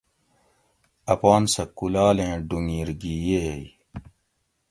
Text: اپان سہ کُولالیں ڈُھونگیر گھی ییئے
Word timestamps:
اپان 1.13 1.43
سہ 1.53 1.63
کُولالیں 1.77 2.35
ڈُھونگیر 2.47 2.89
گھی 3.01 3.13
ییئے 3.25 3.57